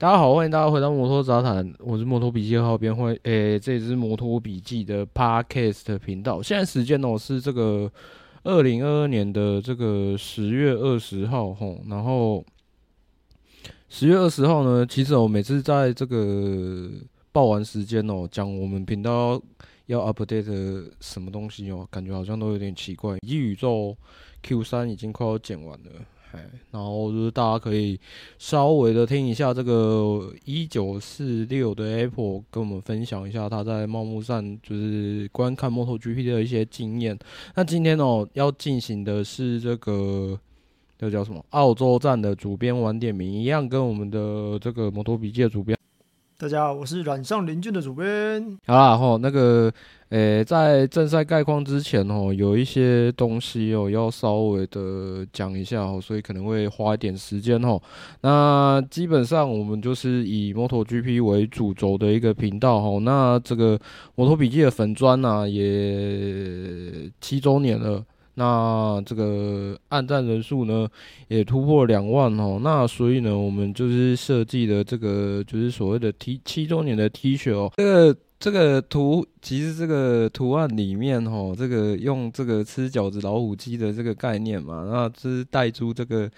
[0.00, 6.40] 大家好，欢迎大家回到摩托杂谈，我是摩托笔记的号编会，诶，这也是摩托笔记的 Podcast 频道。
[6.40, 7.92] 现在时间呢是这个
[8.42, 12.42] 二零二二年的这个十月二十号，吼，然后
[13.90, 16.88] 十月二十号呢，其实我每次在这个
[17.30, 19.38] 报完时间哦，讲我们频道
[19.84, 23.18] 要 update 什么东西哦，感觉好像都有点奇怪。
[23.20, 23.94] 一宇宙
[24.42, 25.90] Q 三已经快要剪完了。
[26.70, 27.98] 然后就是大家可以
[28.38, 37.18] 稍微的听一下这个一九四六的 Apple 跟我们分享一下他在茂木站就是观看 MotoGP 的一些经验。
[37.54, 40.38] 那今天哦要进行的是这个
[40.98, 41.44] 这个叫什么？
[41.50, 45.76] 澳洲站的主编晚点名一样，跟我们的这个摩托笔记的主编。
[46.36, 48.58] 大家好，我是染上林俊的主编。
[48.66, 49.70] 好啦，吼，那个，
[50.10, 57.80] 诶、在正赛概况之前，哦，有一些东西哦，要稍微的讲一下，哦，所以可能会花一点时间，哦。
[58.22, 63.00] 那基本上我们就是以 MotoGP 为主轴的一个频道，哦。
[63.04, 63.78] 那这个
[64.16, 68.04] 摩托笔记的粉砖呢，也七周年了。
[68.34, 70.88] 那这个按赞人数呢，
[71.28, 72.58] 也突破两万哦。
[72.62, 77.70] 那所以呢，我们就是设计的这个，就是所谓的 T 七周年的 T 恤哦。
[77.76, 86.28] 这个这个图，其实这个图案里面哦，这个用这个吃饺子老虎机的这个概念嘛，那这是带出这个。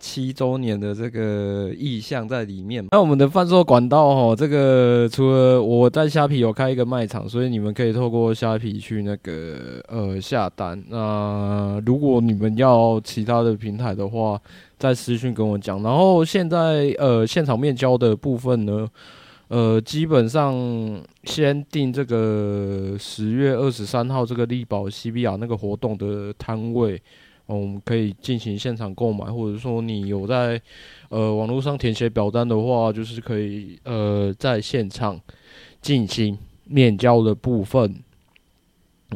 [0.00, 2.82] 七周年的这个意象在里面。
[2.90, 10.82] 那我们的贩售管道哦，这个除了我在虾皮有开一个卖场，所以你们可以透过虾皮去那个呃下单。
[10.88, 14.40] 那如果你们要其他的平台的话，
[14.78, 15.82] 在私讯跟我讲。
[15.82, 18.88] 然后现在呃现场面交的部分呢，
[19.50, 20.54] 呃基本上
[21.24, 27.02] 先定这个十月二十三号这个力宝西比亚那个活动的摊位。
[27.46, 30.62] 我们可以进行现场购买，或者说你有在
[31.08, 35.20] 呃网络上填写表单的话，就是可以呃在现场
[35.82, 37.92] 进行面交的部分。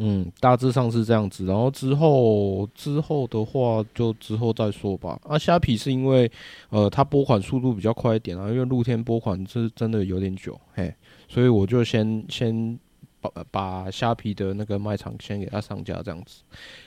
[0.00, 1.46] 嗯，大致上是这样子。
[1.46, 5.18] 然后之后之后的话，就之后再说吧。
[5.24, 6.30] 啊，虾皮是因为
[6.70, 10.94] 呃它拨款速度比较快一点啊，因为露天拨款是真的有点久，嘿，
[11.28, 12.78] 所以我就先先
[13.20, 16.42] 把把虾皮的那个卖场先给它上架这样子，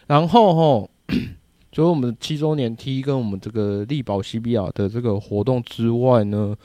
[0.08, 0.90] 然后吼。
[1.70, 6.56] 所以，我们七周年 T 跟我们这个力宝 CBR 的这个活动之外呢，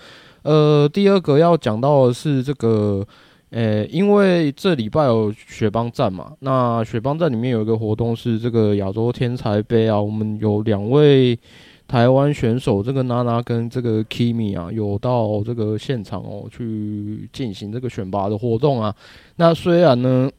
[0.42, 3.06] 呃，第二个要讲到的是这个，
[3.52, 11.38] 呃，因为这礼拜有雪邦站嘛，那雪邦站里面有一个活动是这个亚洲天才杯啊，我们有两位
[11.86, 18.94] 台湾选手，这个娜娜跟这个 Kimi 啊，有到这个现场哦去进行这个选拔的活动啊。
[19.36, 20.30] 那虽然呢。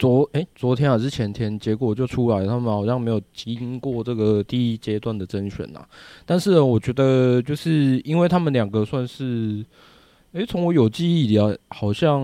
[0.00, 5.84] 昨诶、昨天还是前天，结果就出来，他们好像没有经过这个第一阶段的甄选呐。
[6.24, 9.66] 但是我觉得，就是因为他们两个算是，
[10.32, 12.20] 诶、欸，从我有记忆里啊，好像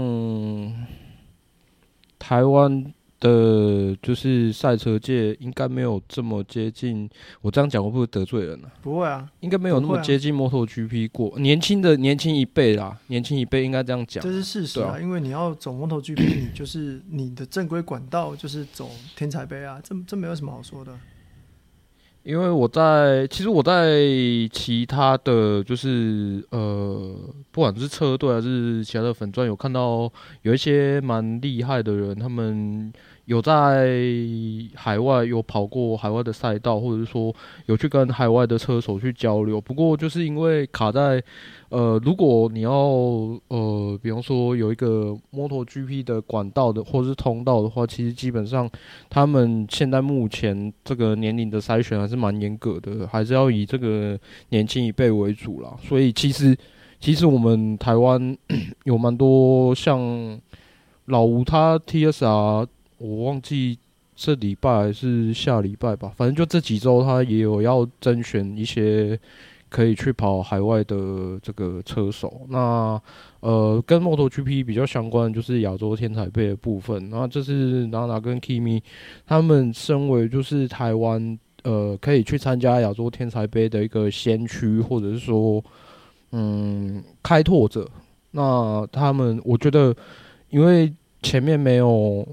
[2.19, 2.93] 台湾。
[3.21, 7.09] 的，就是赛车界应该没有这么接近。
[7.41, 8.69] 我这样讲会不会得罪人呢？
[8.83, 11.39] 不会啊，应该没有那么接近 MotoGP 过。
[11.39, 14.23] 年轻的年轻一辈啦，年轻一辈应该这样讲。
[14.23, 20.93] 这是事实啊，因为你要走 MotoGP，你就是你的正规管道就是走天才杯啊，这这没有什么好说的。
[22.25, 24.01] 因为我在，其实我在
[24.51, 27.15] 其他的就是呃，
[27.53, 30.11] 不管是车队还是其他的粉钻，有看到
[30.43, 32.93] 有一些蛮厉害的人，他们。
[33.27, 33.89] 有在
[34.75, 39.59] 海外有跑过海外的赛道，或者是说有去跟海外的车手去交流。
[39.59, 41.23] 不过就是因为卡在，
[41.71, 42.71] 呃，如果你要
[43.49, 48.69] 呃，比方说有一个 MotoGP 的管道的或者是通道的话，其实基本上
[49.09, 54.19] 他们现在目前这个年龄的筛选还是蛮严格的，还是要以这个
[54.51, 55.75] 年轻一辈为主啦。
[55.83, 56.55] 所以其实
[57.01, 58.37] 其实我们台湾
[58.85, 60.39] 有蛮多像
[61.07, 62.67] 老吴他 TSR。
[63.05, 63.79] 我忘记
[64.17, 69.19] 这礼拜还是下礼拜吧，反正就这几周，他也有要甄选一些
[69.69, 72.41] 可以去跑海外的这个车手。
[72.49, 72.99] 那
[73.41, 77.11] 呃，跟 MotoGP 比较相关的就是亚洲天才杯的部分。
[77.11, 78.81] 那这是 Nana 跟 Kimi
[79.27, 85.63] 他们身为就是台湾呃可以去参加亚洲天才杯的一个先驱，或者是说
[86.31, 87.87] 嗯开拓者。
[88.31, 89.95] 那他们我觉得，
[90.49, 90.91] 因为
[91.21, 92.27] 前面没有。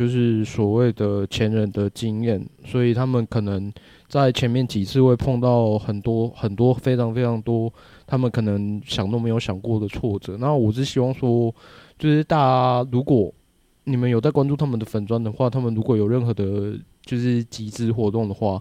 [0.00, 3.70] 就是所谓的前人的经验，所以他们可能
[4.08, 7.70] 在前面几次会碰到很多很多非常非常多，
[8.06, 10.38] 他们可能想都没有想过的挫折。
[10.38, 11.54] 那我是希望说，
[11.98, 13.30] 就是大家如果
[13.84, 18.58] 你们有在关注他们的粉砖的话，他们如果有任何的，就是集资活动的话，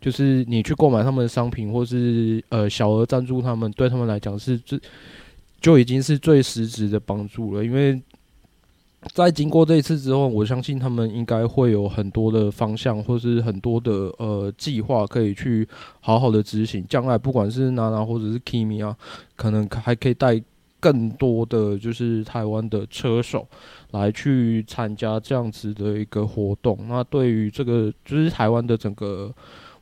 [0.00, 4.76] 就是你去购买他们的商品，或是呃小额赞助他们，对他们来讲是最
[5.60, 7.64] 就已经是最实质的帮助了。
[7.64, 8.02] 因为
[9.14, 15.66] 在经过这一次之后，我相信他们应该会有很多的方向，或是很多的呃计划可以去
[16.00, 16.86] 好好的执行。
[16.88, 18.96] 将来不管是娜娜或者是 Kimi 啊，
[19.36, 20.40] 可能还可以带
[20.78, 23.46] 更多的就是台湾的车手。
[23.92, 29.34] 来去参加这样子的一个活动，那对于这个就是台湾的整个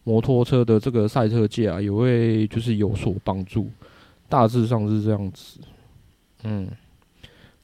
[0.02, 3.68] 摩托车的这个赛车界啊，也会就是有所帮助。
[4.26, 5.60] 大致上是这样子，
[6.44, 6.66] 嗯。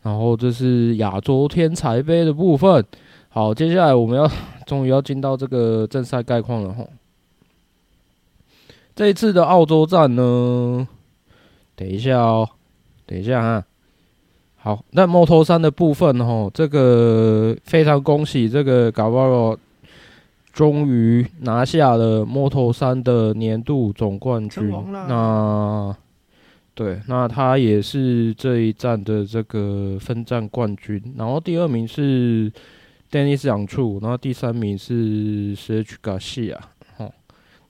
[0.04, 2.84] 然后这是亚洲天才杯的部分。
[3.30, 4.30] 好，接下来我们要
[4.64, 6.88] 终于要进到这个正赛概况了吼。
[8.94, 10.86] 这一次的澳洲站呢，
[11.74, 12.48] 等一下哦，
[13.06, 13.64] 等一下啊。
[14.56, 19.56] 好，那 Moto3 的部分哈，这个非常恭喜这个 Gavaro
[20.52, 24.72] 终于拿下了 Moto3 的年度总冠军。
[25.08, 25.96] 那
[26.74, 31.00] 对，那他也是这一站的这个分站冠军。
[31.16, 32.52] 然后第二名是
[33.10, 36.58] Dennis 杨处然后第三名是 Sergio Garcia。
[36.96, 37.12] 好，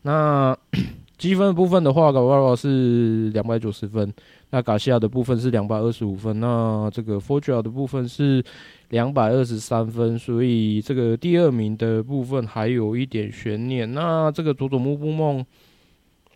[0.02, 0.56] 那
[1.18, 4.12] 积分部分的话，Gavaro 是两百九十分。
[4.50, 8.42] 那卡西亚的部分是两百二十五分，那这个 Foggia 的部分是
[8.90, 13.92] 两百二十三分，所以这个第二名的部分还有一点悬念。
[13.92, 15.44] 那这个佐佐木布梦，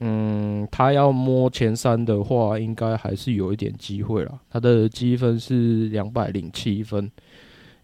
[0.00, 4.40] 嗯，他要摸前三的话，应该还是有一点机会了。
[4.50, 7.10] 他的积分是两百零七分，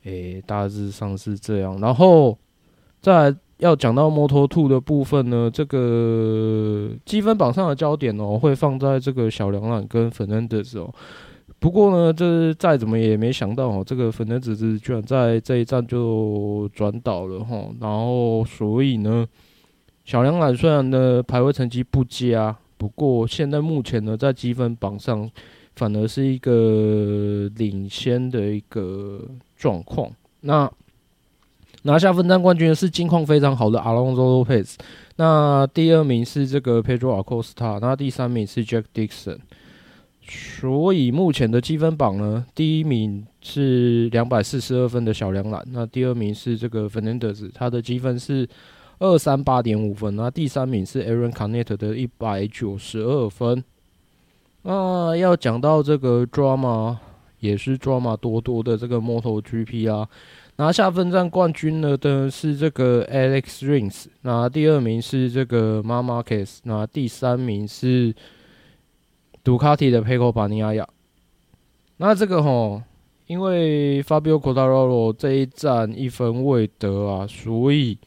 [0.04, 1.78] 诶、大致上是这样。
[1.80, 2.38] 然后
[3.00, 3.34] 再。
[3.58, 10.92] 要讲到 Moto2 的部分呢，这个积分榜上的焦点哦，会放在这个小梁缆跟粉嫩的哦。
[11.60, 17.64] 不过呢，这再怎么也没想到哦，这个 Fernandez 居然在这一站就转倒了哈。
[17.80, 19.24] 然后，所以呢，
[20.04, 25.30] 小梁缆虽然呢排位成绩不佳，不过现在目前呢在积分榜上
[25.74, 30.10] 反而是一个领先的一个状况。
[30.40, 30.70] 那
[31.82, 34.74] 拿下分站冠军的是近况非常好的 Alonso Lopez，
[35.16, 39.38] 那第二名是这个 Pedro Acosta，那第三名是 Jack Dixon。
[40.26, 48.48] 所以目前的积分榜呢，第一名是两百四十二分的小梁缆，那第二名是这个 Fernandez，他的积分是
[48.98, 53.62] 二三八点五分，那第三名是 Aaron Canet 的一百九十二分。
[54.62, 56.96] 那要讲到这个 drama，
[57.40, 60.08] 也是 drama 多多的这个 MotoGP 啊。
[60.56, 68.14] 拿下分站冠军了的是这个 Alex Rins，那第二名是这个 Mar Marquez，那第三名是
[69.42, 70.86] 杜卡迪的 Pecco Bagnaia。
[71.96, 72.80] 那这个吼，
[73.26, 77.98] 因为 Fabio Quartararo 这一站一分未得啊，所以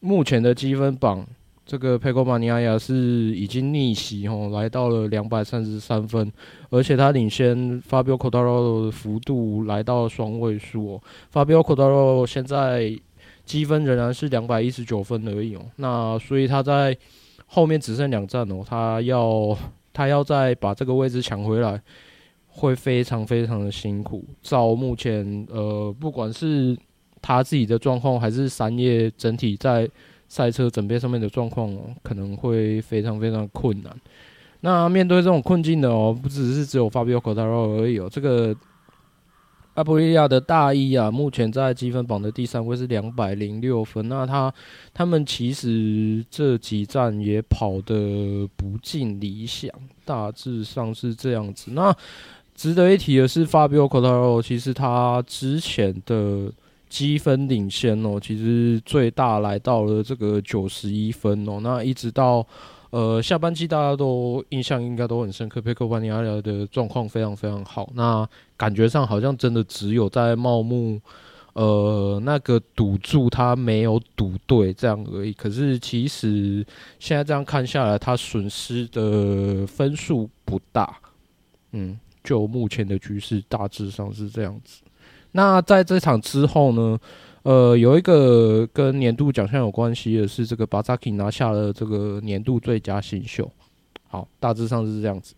[0.00, 1.26] 目前的积分榜。
[1.66, 6.32] 这个佩科马尼亚亚是已经逆袭哦，来到了两百三十三分，
[6.68, 11.02] 而且他领先法比奥·科达罗的幅度来到双位数哦。
[11.30, 12.92] 法比奥·科达罗现在
[13.44, 16.96] 积分仍然是两百一十九分而已哦，那所以他在
[17.46, 19.56] 后面只剩两站哦，他要
[19.92, 21.80] 他要再把这个位置抢回来，
[22.48, 24.24] 会非常非常的辛苦。
[24.42, 26.76] 照目前呃，不管是
[27.22, 29.88] 他自己的状况，还是三叶整体在。
[30.32, 33.92] 赛车整备上面的状况，可能会非常非常困难。
[34.60, 38.08] 那面对这种困境的哦，不只是只有 Fabio Cotaro 而已哦。
[38.08, 38.54] 这个
[39.74, 44.08] 阿普利亚的大一啊，目前在积分榜的第三位是两百零六分。
[44.08, 44.54] 那他
[44.94, 49.68] 他们其实这几站也跑得不尽理想，
[50.04, 51.72] 大致上是这样子。
[51.72, 51.92] 那
[52.54, 56.52] 值得一提的是，Fabio Cotaro 其实他之前的。
[56.90, 61.60] 积分领先哦，其实最大来到了这个九十一分哦。
[61.62, 62.44] 那一直到
[62.90, 67.88] 呃下半季，大家都印象应该都很深刻，佩科巴尼亚的状况非常非常好。
[67.94, 71.00] 那感觉上好像真的只有在茂木
[71.52, 75.32] 呃那个赌注他没有赌对这样而已。
[75.32, 76.66] 可是其实
[76.98, 80.98] 现在这样看下来，他损失的分数不大。
[81.72, 84.82] 嗯，就目前的局势大致上是这样子。
[85.32, 86.98] 那在这场之后呢，
[87.44, 93.48] 呃，有一个跟年度奖项有关系的是，这个巴扎基拿下了这个年度最佳新秀。
[94.08, 95.34] 好，大致上是这样子。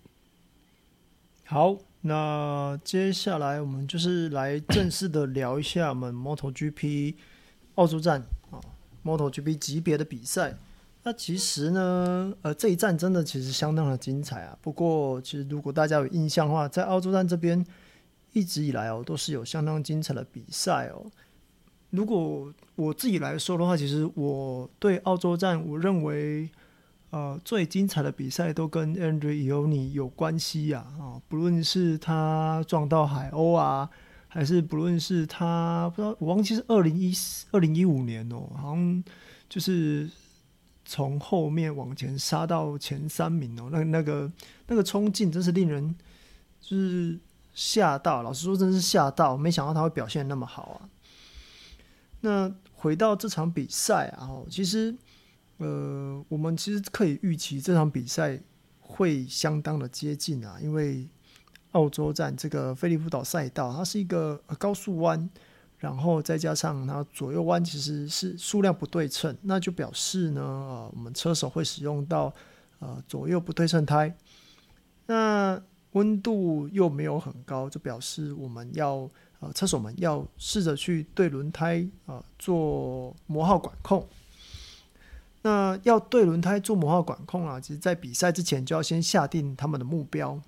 [1.44, 7.14] 好，那接下来我们就是来正式的聊一下我们 MotoGP
[7.74, 8.56] 澳洲站啊
[9.04, 10.56] ，MotoGP 级别的比赛。
[11.02, 14.56] 那其实呢，呃，这一站真的其实相当的精彩啊。
[14.62, 17.62] 不过，其实如果大家有印象的话，在澳洲站这边。
[18.32, 21.10] 一直以来哦，都是有相当精彩的比赛哦。
[21.90, 26.48] 如果我自己来说的话，其实我对澳洲站，我认为
[27.10, 33.90] 呃最精彩的比赛都跟 Andrew Ioni 有关系呀啊，不论是他撞到海鸥啊，
[34.28, 39.04] 还是不论是他不知道我忘记是二零一四、二零一五年哦，好像
[39.50, 40.10] 就是
[40.86, 44.32] 从后面往前杀到前三名哦，那那个
[44.66, 45.94] 那个冲劲真是令人
[46.62, 47.18] 就是
[47.52, 50.88] 吓到，老实说真是吓到，没想到他会表现那么好啊。
[52.20, 54.94] 那回到这场比赛啊，其实，
[55.58, 58.40] 呃，我们其实可以预期这场比赛
[58.80, 61.08] 会相当的接近啊，因为
[61.72, 65.28] 澳洲站这个菲利普岛赛道，它是一个高速弯，
[65.78, 72.32] 然后再加上它左右弯其实是数量不对称，那就表示呢，呃，我们车手会使用到
[72.78, 74.14] 呃左右不对称胎，
[75.06, 75.60] 那
[75.92, 79.08] 温度又没有很高，就表示我们要。
[79.44, 84.06] 呃，车手们要试着去对轮胎啊做磨耗管控。
[85.42, 90.40] 那要对轮胎做磨耗管控啊，其实在比赛之前就要先下定他们的目标，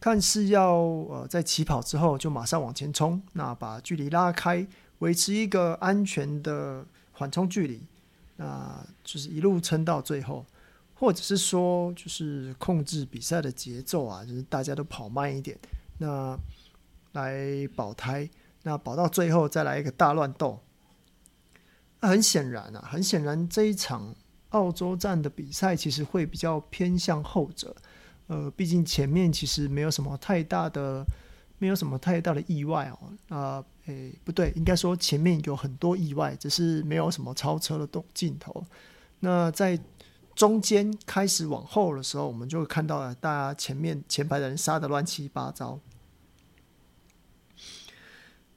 [0.00, 4.66] 看是要呃在起跑之后就马上往前冲，那把距离拉开，
[4.98, 7.80] 维持一个安全的缓冲距离，
[8.38, 10.44] 那就是一路撑到最后，
[11.00, 15.58] 或者是说就是控制比赛的节奏啊，就是大家都跑慢一点，
[15.98, 16.38] 那。
[17.12, 18.30] 来保胎，
[18.62, 20.60] 那保到最后再来一个大乱斗。
[21.98, 24.14] 那很显然啊，很显然这一场
[24.50, 27.74] 澳洲站的比赛其实会比较偏向后者。
[28.28, 31.04] 呃，毕竟前面其实没有什么太大的，
[31.58, 33.36] 没有什么太大的意外哦。
[33.36, 38.64] 啊、诶，不对，应该说前面有很多意外，只是没有什么超车的动镜头。
[39.18, 39.76] 那在
[40.40, 45.78] 中间开始往后的时候，我们就会看到大家前面前排的人杀得乱七八糟。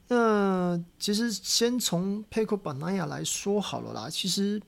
[0.07, 4.09] 那其实先从 Paco Bagnaia 来说好了啦。
[4.09, 4.61] 其实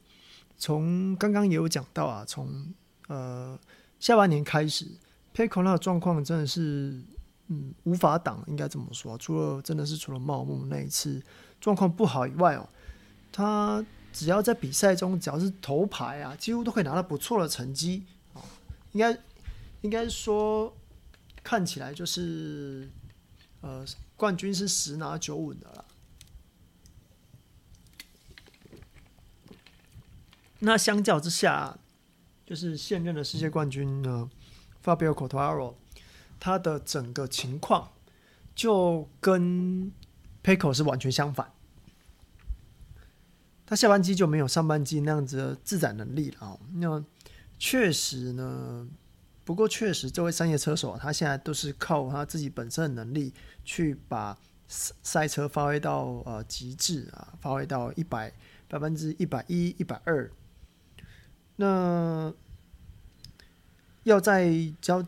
[0.57, 2.74] 从刚刚也有讲到啊，从
[3.07, 3.57] 呃
[3.98, 4.86] 下半年开始
[5.34, 7.01] ，Pecco 那个状况真的是
[7.48, 9.17] 嗯无法挡，应该这么说。
[9.17, 11.24] 除了真的是除了茂木那一次
[11.62, 12.67] 状况不好以外哦，
[13.31, 13.81] 他
[14.15, 18.41] 只要在比赛中只要是头牌啊，几乎都可以拿到不错的成绩啊。
[18.93, 19.15] 应该
[19.81, 20.75] 应该说
[21.43, 22.89] 看起来就是
[23.62, 23.86] 呃。
[24.17, 25.84] 冠军是十拿九稳的啦。
[30.60, 31.77] 那相较之下，
[32.45, 34.29] 就是现任的世界冠军呢
[34.81, 35.75] ，Fabio c o t a r o
[36.39, 37.91] 他的整个情况
[38.55, 39.91] 就跟
[40.41, 41.51] Pecco 是完全相反。
[43.65, 46.60] 他下半季就没有上半季那样子的自展能力了啊。
[46.75, 47.03] 那
[47.57, 48.88] 确实呢。
[49.43, 53.31] 不过确实，这位山叶车手啊，他现在都是靠他自己本身的能力
[53.63, 54.36] 去把
[54.67, 58.34] 赛车发挥到呃极致啊，发挥到一百
[58.67, 60.31] 百分之一百一、一百二。
[61.57, 62.34] 那
[64.01, 65.05] 要在交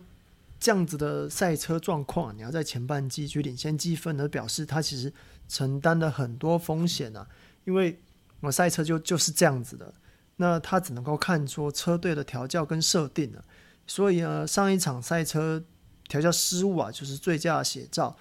[0.59, 5.11] 这样子的赛车状况，你要在前半季去领先积分，而表示他其实
[5.47, 7.27] 承担了很多风险啊。
[7.65, 7.99] 因为
[8.39, 9.93] 我赛车就就是这样子的，
[10.35, 13.43] 那他只能够看出车队的调教跟设定了。
[13.85, 15.63] 所以呢，上一场赛车
[16.07, 18.15] 调教失误啊，就是最佳写照。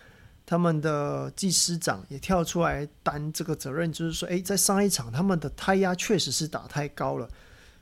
[0.49, 7.29] 他们的技师长也跳出来担这个责任，就是说，诶，在上一场他们的胎压确实是打太高了，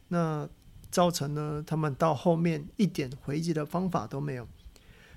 [0.08, 0.48] 那
[0.90, 4.48] 造成呢，他们到后面一点回击的方法都没有。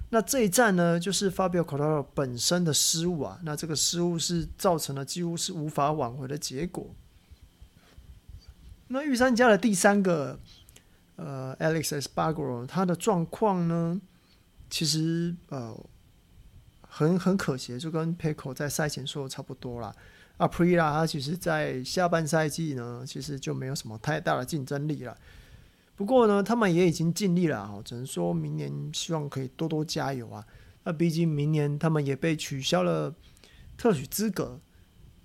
[0.10, 6.94] 那这一站呢，就是 Fabio Quartararo 本身的失误啊，那这个失误是造成了几乎是无法挽回的结果。
[8.88, 10.40] 那御三家的第三个。
[11.20, 14.00] 呃，Alex Espargaro 他的状况呢，
[14.70, 15.76] 其实呃
[16.82, 19.92] 很很可惜，就跟 p e c o 在赛前说的差不多啦。
[20.38, 25.18] Aprilia 他其实在下半赛季呢，其实就没有什么太大的竞争力了。
[25.96, 30.46] 不过呢，他们也已经尽力了哈，只能说明年希望可以多多加油啊。
[30.84, 33.12] 那毕竟明年他们也被取消了
[33.76, 34.60] 特许资格。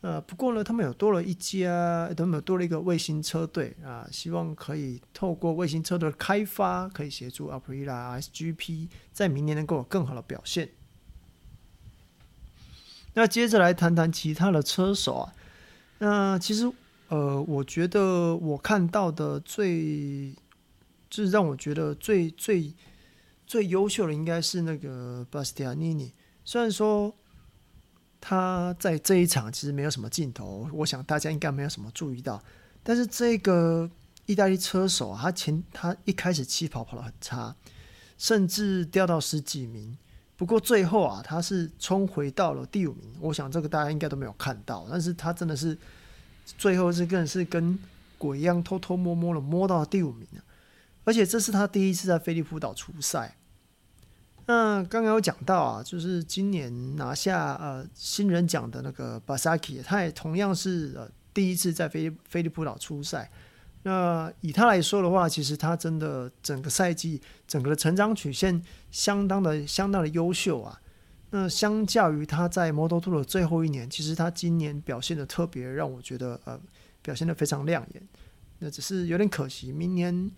[0.03, 10.71] 呃，不过呢，他们有多了一家，他们有多了一个卫星车队啊，希望可以透过卫星车队的开发，可以协助 Aprilia SGP 在明年能够有更好的表现。
[13.15, 15.33] 那接着来谈谈其他的车手啊，
[15.99, 16.69] 那其实
[17.07, 20.33] 呃，我觉得我看到的最，
[21.09, 22.75] 就是让我觉得最最
[23.47, 26.11] 最优秀的应该是那个 Bastianini，
[26.45, 27.15] 虽然说。
[28.25, 32.41] 他在这一场其实没有什么镜头，我想大家应该没有什么注意到。
[32.85, 33.91] 但是这个
[34.27, 37.57] 意大利车手啊，他前他一开始起跑跑得很差，
[38.17, 39.99] 甚至掉到十几名。
[40.37, 43.13] 不过最后啊，他是冲回到了第五名。
[43.21, 45.77] 我想这个大家应该都没有看到，但是他真的是
[46.47, 47.77] 最后是更是跟
[48.19, 50.41] 鬼一样偷偷摸摸的摸到了第五名啊！
[51.03, 53.37] 而且这是他第一次在菲利普岛出赛。
[54.47, 63.31] 那刚刚有讲到啊，就是今年拿下呃新人奖的那个巴萨基，他也同样是呃第一次在菲菲利普岛出赛。
[63.85, 70.79] 那以他来说的话，其实他真的整个赛季整个的成长曲线相当的相当的优秀啊。
[71.31, 76.61] 那相较于他在摩托兔的最后一年，其实他今年表现的特别让我觉得呃
[77.01, 78.03] 表现的非常亮眼。
[78.59, 80.31] 那只是有点可惜，明年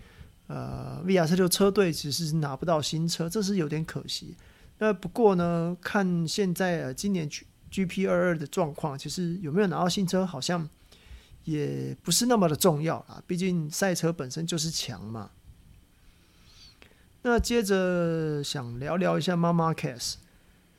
[0.46, 4.34] 呃 VR46 车队其实拿不到新车，这是有点可惜。
[4.78, 7.30] 那不过呢，看现在呃今年
[7.70, 10.68] GP22 的状况，其实有没有拿到新车好像。
[11.44, 15.28] 也不是那么的重要啊，毕竟赛车本身就是强嘛。
[17.20, 20.14] 那接着想聊聊一下 Marc Marquez，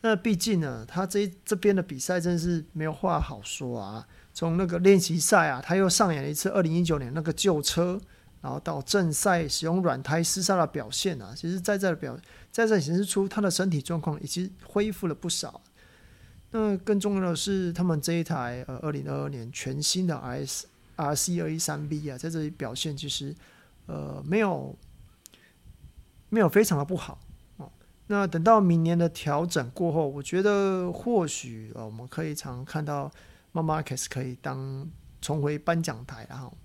[0.01, 4.07] 那毕竟呢，他这这边的比赛真是没有话好说啊。
[4.33, 8.01] 从那个练习赛啊，他又上演了一次二零一九年那个旧车，
[8.45, 12.15] 然后到正赛使用软胎厮杀的表现啊，其实在这表
[12.51, 15.59] 在这显示出他的身体状况已经恢复了不少。
[16.51, 23.35] 那更重要的是，他们这一台呃，二零二二年全新的 S R C 二一三 B 啊，在这里表现其实
[23.87, 24.77] 呃没有
[26.29, 27.17] 没有非常的不好
[27.57, 27.67] 哦。
[28.05, 33.11] 那等到明年的调整过后，我觉得或许呃我们可以常看到
[33.53, 34.87] m a m a r k e s 可以当
[35.19, 36.55] 重回颁奖台，然后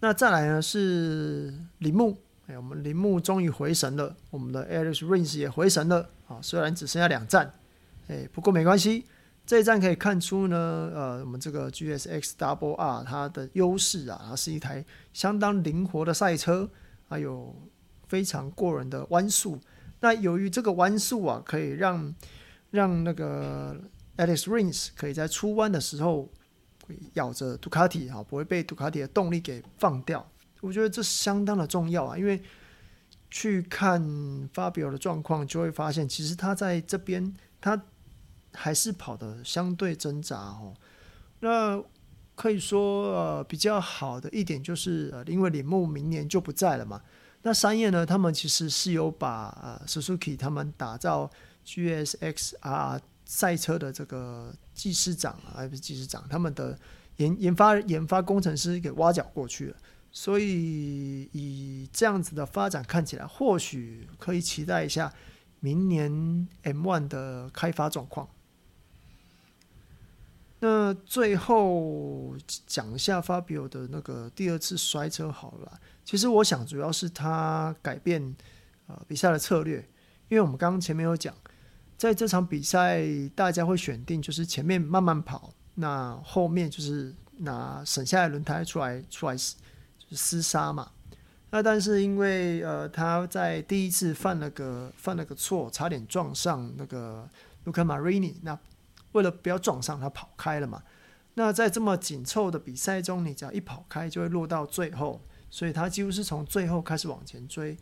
[0.00, 7.52] 那再来呢是铃木，哎，我们铃木终于回神了，我们的 Alex Rins 也回神了啊，虽然只剩下两站。
[8.06, 9.04] 哎，不过没关系，
[9.44, 10.56] 这一站可以看出呢，
[10.94, 16.70] 呃，我们这个 GSX Double R 它的优势啊，它是一台相当灵活的赛车，
[17.08, 17.54] 还有
[18.06, 19.58] 非常过人的弯速。
[20.00, 22.14] 那由于这个弯速啊，可以让
[22.70, 23.76] 让那个
[24.16, 26.30] Alex Rins 可以在出弯的时候
[27.14, 30.26] 咬着杜卡迪啊，不会被杜卡迪的动力给放掉。
[30.60, 32.42] 我觉得这相当的重要啊，因为
[33.30, 34.02] 去看
[34.52, 37.80] 发表的状况，就会发现其实他在这边他。
[38.54, 40.74] 还是跑得相对挣扎哦。
[41.40, 41.80] 那
[42.34, 47.00] 可以说，呃，比较好的一点就是，呃，因为铃木明年就不在了嘛。
[47.42, 51.30] 那山叶呢，他们其实是有把呃 Suzuki 他们打造
[51.64, 52.98] GSXR
[53.28, 56.76] 赛车的这个技师长啊，还不是技师长，他们的
[57.16, 59.76] 研研发研发工程师给挖角过去了。
[60.10, 65.12] 所以以这样子的发展看起来，或许可以期待一下
[65.60, 66.10] 明年
[66.62, 68.26] M1 的开发状况。
[70.60, 72.34] 那最后
[72.66, 75.78] 讲一下 Fabio 的那个第二次摔车好了。
[76.02, 78.34] 其实我想主要是他改变
[78.86, 79.86] 呃比赛的策略，
[80.30, 81.34] 因为我们刚刚前面有讲，
[81.98, 90.90] 在这场比赛大家会选定就是前面慢慢跑，那后面就是拿省下来轮胎出来出来就是厮杀嘛。
[91.50, 97.28] 那但是因为呃他在第一次犯了个犯了个错，差点撞上那个
[97.66, 98.58] Luca Marini 那。
[99.12, 100.82] 为了不要撞上，他跑开了嘛。
[101.32, 105.18] 那在这么紧凑的比赛中，你只要一跑开，就会落到最后。
[105.48, 107.74] 所以他几乎是从最后开始往前追。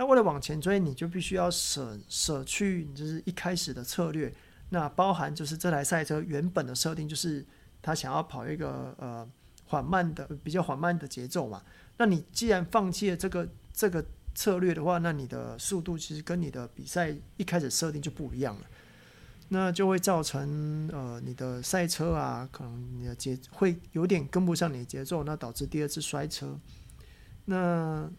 [0.00, 4.32] 那为了往前追，你就必须要舍舍去，就是一开始的策略。
[4.70, 7.44] 那包含就是这台赛车原本的设定，就是
[7.82, 9.28] 他想要跑一个呃
[9.66, 11.62] 缓慢的、比较缓慢的节奏嘛。
[11.98, 14.02] 那你既然放弃了这个这个
[14.34, 18.62] 策略的话，那你的速度其实跟你的比赛一开始设定就不一样了。
[19.50, 26.58] 那就会造成呃你的赛车啊，可能你的节会有点跟不上你的节奏，那导致第二次摔车，
[27.44, 28.10] 那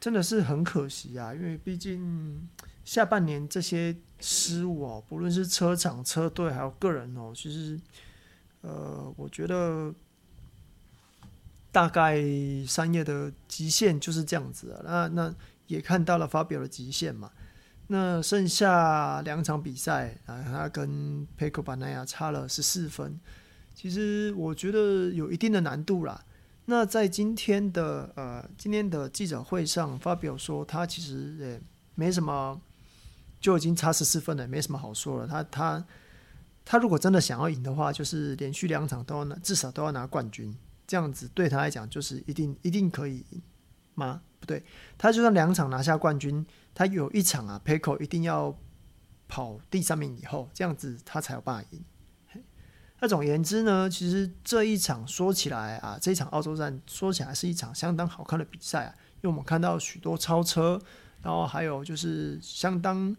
[0.00, 2.48] 真的是很可惜啊，因为毕竟
[2.84, 7.78] 下半年这些失误哦，不论是车厂、车队还有个人哦，其实
[8.60, 9.92] 呃，我觉得
[11.72, 12.22] 大概
[12.66, 15.34] 三叶的极限就是这样子啊，那那
[15.66, 17.30] 也看到了法比奥的极限嘛。
[17.88, 23.18] 那剩下两场比赛啊，他跟佩科巴奈亚差了十四分，
[23.74, 26.24] 其实我觉得有一定的难度啦。
[26.70, 31.58] 那在今天的呃今天的记者会上，发表说他其实也
[31.94, 32.60] 没什么，
[33.40, 35.26] 就已经差十四分了，没什么好说了。
[35.26, 35.86] 他他
[36.66, 40.54] 他如果真的想要赢的话，就是连续两场都要拿，至少都要拿冠军，
[40.86, 43.40] 这样子对他来讲就是一定一定可以赢
[43.94, 44.20] 吗？
[44.38, 44.62] 不对，
[44.98, 46.44] 他就算两场拿下冠军。
[46.74, 48.54] 他有一场啊，Pecco 一定要
[49.26, 51.82] 跑第三名以后，这样子他才有办法赢。
[53.00, 60.80] 那总言之呢，其实这一场说起来啊，这一场澳洲站说起来是一场相当好看的比赛啊，因为我们看到许多超车，
[61.22, 63.16] 然后还有就是相当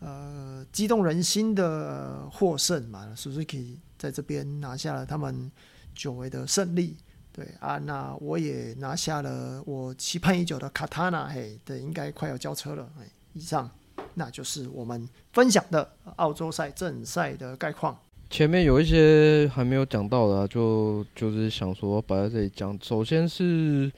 [0.00, 5.50] 呃激动人心的获胜嘛，Suzuki 在这边拿下了他们
[5.94, 6.96] 久违的胜利。
[7.32, 12.88] 对啊，那我也拿下了我期盼已久的 Katana，嘿，对，应该快要交车了。
[13.00, 13.70] 哎，以上
[14.14, 17.96] 那就是我们分享的澳洲赛正赛的概况。
[18.34, 22.76] 前面有一些还没有讲到的，啊，就就是想说摆在这里讲。
[22.82, 23.88] 首先是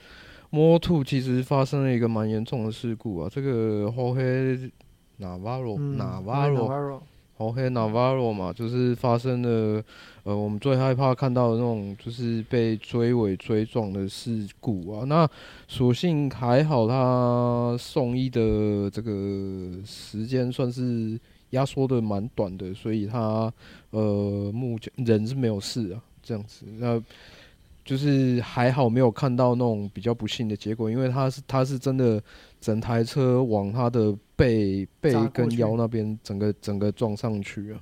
[0.53, 4.71] Moto2 其实发生了一个蛮严重的事故啊，这个 Jorge
[5.19, 7.01] Navarro，Navarro。
[7.39, 9.83] 好黑 Navarro 嘛，就是发生了，
[10.25, 15.05] 呃，我们最害怕看到的那种，就是被追尾追撞的事故啊。
[15.07, 15.27] 那
[15.67, 19.11] 所幸还好，他送医的这个
[19.87, 21.19] 时间算是
[21.57, 23.53] 压缩的蛮短的，所以他
[23.91, 26.67] 呃目前人是没有事啊，这样子。
[26.79, 27.03] 那
[27.85, 32.23] 就是还好没有看到那种比较不幸的结果，因为他是他是真的
[32.61, 37.81] 整台车往他的背背跟腰那边整个整个撞上去啊，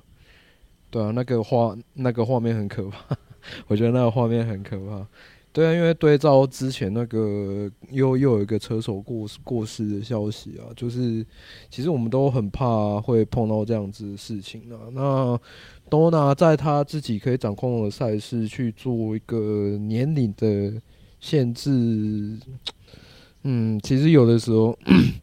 [0.91, 3.17] 对啊，那个画那个画面很可怕，
[3.67, 5.07] 我觉得那个画面很可怕。
[5.55, 11.25] 对啊，因为对照之前那个又又有一个车手过过世的消息啊，就是
[11.69, 14.91] 其实我们都很怕会碰到这样子的事情啊。
[14.91, 15.39] 那
[15.89, 20.73] Dona 在他自己可以掌控的赛事去做一个年龄的
[21.21, 22.37] 限制，
[23.43, 24.77] 嗯，其实有的时候，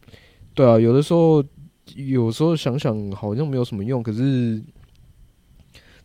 [0.55, 1.43] 对啊，有的时候
[1.95, 4.59] 有时候想想好像没有什么用，可是。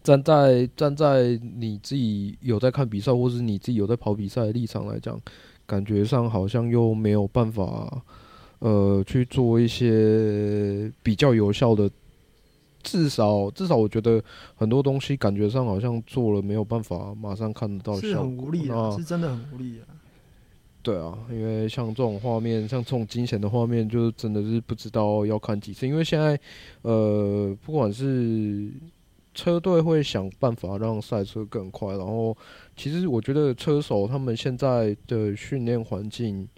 [0.03, 5.21] 站在站在你自己有在看比赛，或是你自己有在跑比赛的立场来讲，
[5.67, 8.03] 感觉上好像又没有办法，
[8.61, 11.91] 呃，去做一些比较有效的。
[12.81, 14.23] 至少至少，我觉得
[14.55, 19.85] 很多东西感觉上好像做了没有办法马上看得到效果，是很无力啊，是真的很无力啊。
[20.81, 25.87] 对啊，因为像这种画面，像这种惊险的画面，就真的是不知道要看几次。
[25.89, 26.39] 因为现在，
[26.83, 28.71] 呃，不管是
[29.39, 32.37] 车队会想办法让赛车更快，然后
[32.75, 36.49] 其实我觉得车手他们现在的训练环境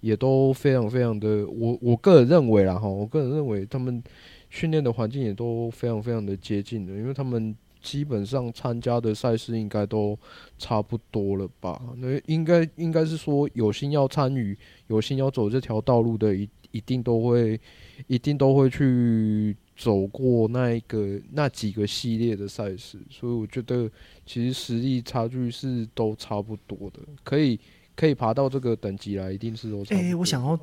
[0.00, 4.00] 也都非常非常的，我我个人认为啦哈，我个人认为他们
[4.48, 10.16] 训练的环境也都非常非常的接近的，因为他们基本上参加的赛事应该都
[10.56, 11.82] 差不多了吧？
[11.96, 17.60] 那应该应该是说有心要参与、有心要走这条道路的，一一定都会
[18.06, 19.56] 一定都会去。
[19.80, 23.90] 走过那一个那几个系列的赛事，所以我觉得
[24.26, 27.58] 其实实力差距是都差不多的，可以
[27.96, 29.96] 可以爬到这个等级来，一定是都差不多。
[29.96, 30.58] 哎、欸，我想要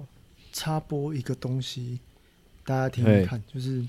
[0.53, 1.99] 插播一个东西，
[2.63, 3.84] 大家听听看，就是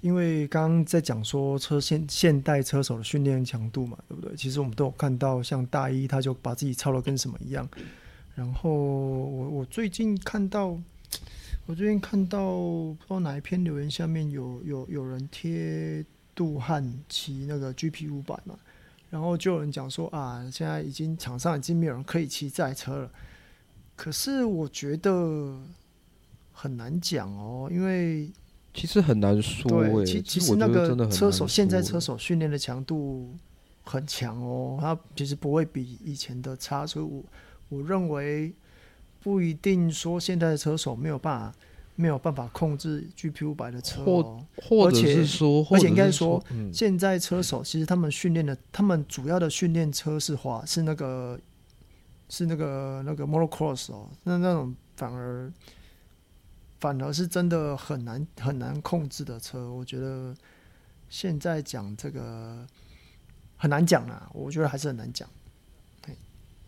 [0.00, 4.34] 因为刚刚在讲说车现现代车手的训练强度嘛，对不对？
[4.34, 7.68] 其实我们都有看到，像大一他就把自己操的跟什么一样，
[8.34, 10.76] 然后我我最近看到。
[11.68, 16.02] 我最近看到不知道哪一篇留言下面有有有人贴
[16.34, 18.58] 杜汉骑那个 GP 五百嘛，
[19.10, 23.10] 然后就有人讲说啊，现在已经场上已经没有人可以骑这台车了。
[23.94, 25.60] 可是我觉得
[26.52, 28.30] 很难讲哦，因为
[28.72, 30.06] 其实很难说、欸。
[30.06, 33.34] 其其实那个车手现在车手训练的强度
[33.84, 37.22] 很强哦，他其实不会比以前的差，所以我
[37.68, 38.54] 我认为。
[39.20, 41.54] 不一定说现在的车手没有办法
[41.96, 46.40] 没有办法控制 GP 五百的车哦，或者是说，而且应该说，
[46.72, 51.40] 现在车手其实他们训练的，他们主要的训练车是滑，是那个
[52.28, 55.52] 是那个那个 Motocross 哦，那那种反而
[56.78, 60.32] 反而是真的很难很难控制的车，我觉得
[61.08, 62.64] 现在讲这个
[63.56, 65.28] 很难讲啦，我觉得还是很难讲。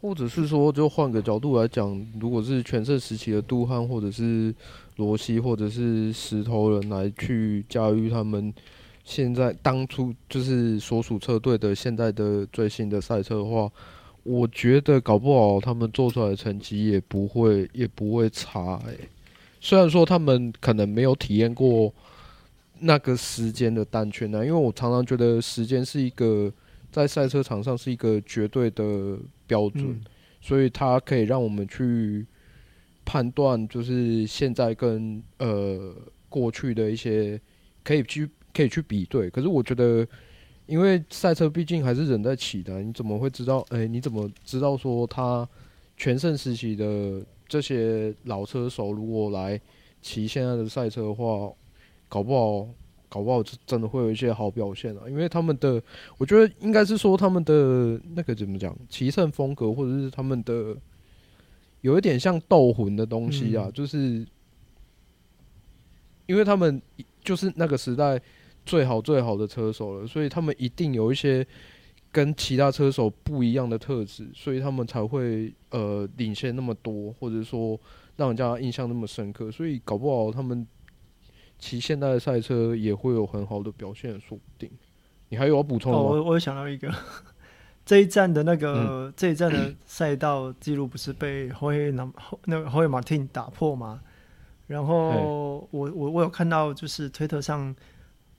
[0.01, 4.55] 或者是说，就换个角度来讲，如果是全盛时期的杜汉，或者是
[4.97, 8.53] 罗西，或者是石头人来去驾驭他们
[9.05, 13.71] 现在当初就是所属车队的现在的最新的赛车的话，
[14.23, 19.09] 我觉得搞不好他们做出来的成绩也不会也不会差诶、
[19.61, 21.93] 虽然说他们可能没有体验过
[22.79, 26.51] 那个时间的单圈呢，因为我常常觉得时间是一个。
[26.93, 29.17] 在赛车场上是一个绝对的
[29.51, 30.01] 标准，嗯，
[30.41, 32.25] 所以它可以让我们去
[33.05, 35.93] 判断，就是现在跟呃
[36.29, 37.41] 过去的一些
[37.83, 39.29] 可以去可以去比对。
[39.29, 40.07] 可是我觉得，
[40.67, 43.67] 因为赛车毕竟还是人在骑的，你怎么会知道？
[43.71, 45.49] 哎，你怎么知道说他
[45.97, 49.61] 全盛时期的这些老车手如果来
[50.01, 51.53] 骑现在的赛车的话，
[52.09, 52.69] 搞不好？
[53.11, 55.83] 搞不好真的会有一些好表现啊，因为他们的，
[56.17, 60.75] 我觉得应该是说他们的那个怎么讲，骑乘风格或者是他们的
[61.81, 64.25] 有一点像斗魂的东西啊，嗯、就是
[66.27, 66.81] 因为他们
[67.23, 68.19] 就是那个时代
[68.65, 71.45] 最好最好的车手了，所以他们一定有一些
[72.13, 77.79] 跟其他车手不一样的特质，所以他们才会呃领先那么多，或者说
[78.17, 79.51] 让人家印象那么深刻。
[79.51, 80.67] 所以搞不好他们
[81.61, 84.69] 骑现代的赛车也会有很好的表现，说不定。
[85.29, 85.99] 你还有要补充吗？
[85.99, 86.93] 哦，我我想到一个。
[87.87, 92.13] 这一站的那个、嗯、这一站的赛道记录不是被霍伊那
[92.45, 94.01] 那个霍伊马汀打破吗？
[94.69, 97.75] 然后我我我有看到就是推特上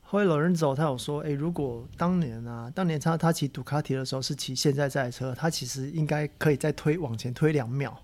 [0.04, 8.02] 霍伊老人走，他有说，诶，如果当年啊，当年他他骑杜卡迪的时候是骑现在这台车，他其实应该可以再推往前推两秒。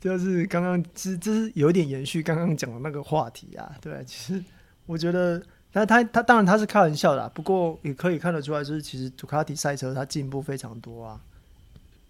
[0.00, 4.44] 就是刚刚其实这是有点延续刚刚讲的那个话题啊，对，其实
[4.86, 5.42] 我觉得。
[5.70, 11.20] 但他他当然他是开玩笑的啊，不过也可以看得出来，就是其实杜卡迪赛车它进步非常多啊。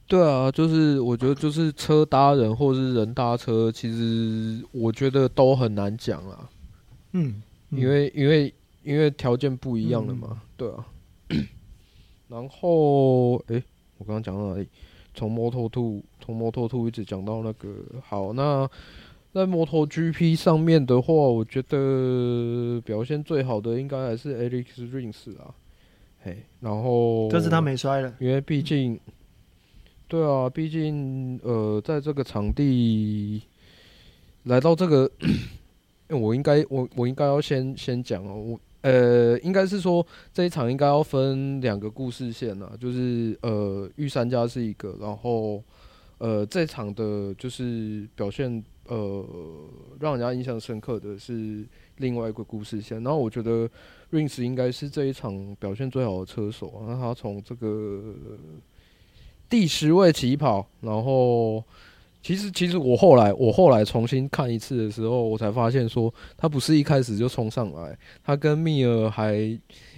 [0.07, 6.49] 对啊，就是我觉得就是车搭人或是人搭车，其实我觉得都很难讲啊。
[7.13, 10.87] 嗯，嗯，因为因为因为条件不一样了嘛，嗯、对啊。
[12.29, 13.65] 然后哎、欸，
[13.99, 14.69] 我刚刚讲到哪里？
[15.19, 17.69] 从 Moto2 从 Moto2 一直讲到那个
[18.03, 18.71] 好那。
[19.31, 25.55] 在摩托 GP 上面的话，我觉得表现最好的应该还是 Alex Rins 啊，
[26.25, 28.99] 嘿，然后这次他没摔了，因为毕竟，
[30.09, 33.43] 对啊，毕竟呃，在这个场地
[34.45, 35.09] 来到这个，
[36.09, 45.63] 我应该我我应该要先先讲哦，我呃，应该是说这一场应该要分两个故事线啊，就是呃，御三家是一个，然后
[46.19, 48.65] 呃，这场的就是表现。
[48.91, 49.23] 呃，
[50.01, 51.63] 让人家印象深刻的是
[51.99, 53.03] 另外一个故事线。
[53.03, 53.69] 然后我觉得
[54.11, 56.83] Rings 应该是这一场表现最好的车手。
[56.87, 58.15] 那他从这个
[59.47, 61.63] 第十位起跑，然后
[62.23, 69.35] 其实其实我后来我后来重新看一次的时候，我才发现说他不是一开始就冲上来，他跟密尔还，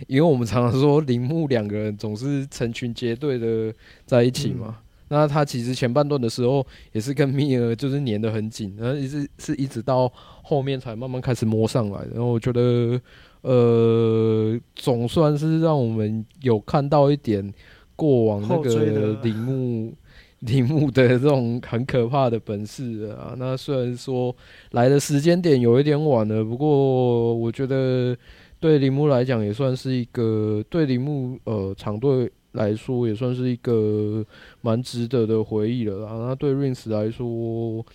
[0.06, 3.74] 因为我们常常说铃木两个人总是成群结队的
[4.06, 4.66] 在一起嘛。
[4.68, 10.08] 嗯那他其实前半段的时候也是跟米尔就是粘得很紧，然后一直是一直到
[10.40, 12.00] 后面才慢慢开始摸上来。
[12.12, 13.00] 然后我觉得，
[13.40, 17.52] 呃，总算是让我们有看到一点
[17.96, 19.92] 过往那个铃木
[20.40, 23.34] 铃木的这种很可怕的本事啊。
[23.38, 24.34] 那虽然说
[24.72, 28.16] 来的时间点有一点晚了，不过我觉得
[28.58, 32.30] 对铃木来讲也算是一个对铃木呃厂队。
[32.54, 34.26] 来说也算是一个
[34.60, 36.10] 蛮值得的回忆了啦。
[36.18, 37.86] 那对 Rins 来说，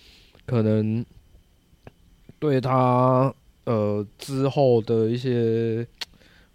[0.46, 1.04] 可能
[2.38, 3.30] 对他
[3.64, 5.86] 呃之后的一些，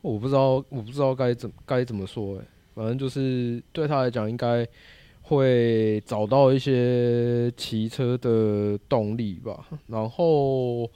[0.01, 2.45] 我不知道，我不知道该怎该怎么说哎。
[2.73, 4.67] 反正就是对他来讲，应该
[5.21, 9.67] 会找到一些骑车的动力吧。
[9.87, 10.89] 然后。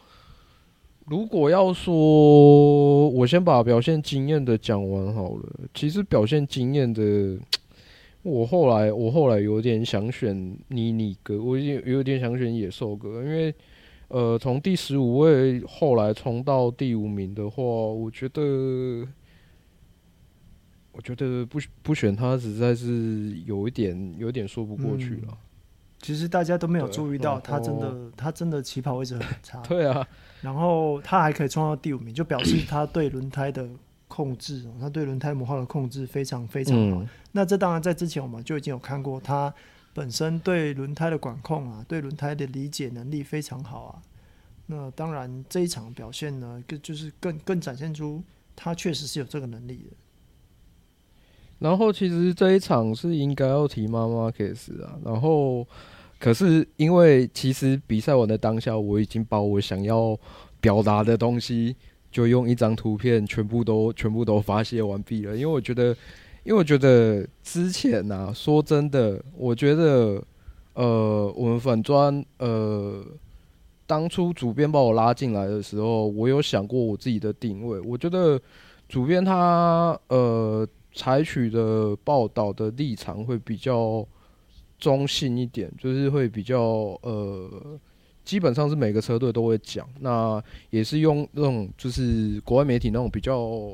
[1.07, 5.43] 如果要说，我先把表现惊艳的讲完好了。
[5.71, 7.37] 其实表现惊艳的，
[8.23, 10.35] 我后来我后来有点想选
[10.69, 13.53] 妮妮哥，我有有点想选野兽哥，因为
[14.07, 19.07] 呃，从第十五位后来冲到第五名的话，我觉得
[20.95, 25.27] 我觉得不不选他实在是有一点有一点说不过去了。
[25.29, 25.37] 嗯
[25.97, 29.59] 其实大家都没有注意到，他真的，他真的起跑位置很差。
[29.67, 30.07] 对啊，
[30.41, 33.67] 然后他还可以冲到第五名，就表示他对轮胎的
[34.07, 37.03] 控制，他对轮胎模号的控制非常非常好。
[37.31, 39.51] 那这当然在之前我们就已经有看过，他
[39.95, 44.01] 本身对轮胎的管控啊，对轮胎的理解能力非常好啊。
[44.67, 48.21] 那当然这一场表现呢，更就是更更展现出
[48.55, 49.95] 他确实是有这个能力的。
[51.59, 55.65] 然后其实这一场是应该要提妈妈 case 啊，然后。
[56.17, 60.17] 可是，因为其实比赛完的当下，我已经把我想要
[60.61, 61.75] 表达的东西，
[62.09, 65.35] 就用一张图片全部都全部都发泄完毕了。
[65.35, 65.89] 因为我觉得，
[66.43, 70.23] 因为我觉得之前啊，说真的，我觉得，
[70.73, 73.05] 呃，我们粉专，呃，
[73.85, 77.79] 当初主编把我拉进来的时候，我有想过我自己的定位。
[77.81, 78.41] 我觉得
[78.87, 84.07] 主编他呃采取的报道的立场会比较。
[84.77, 86.59] 中性一点，就是会比较
[87.01, 87.49] 呃，
[88.25, 93.73] 基本上是每个车队都会讲，那也是用那种就是国外媒体那种比较